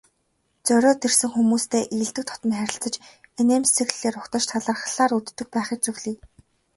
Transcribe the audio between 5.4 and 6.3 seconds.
байхыг зөвлөе.